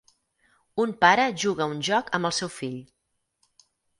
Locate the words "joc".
1.89-2.09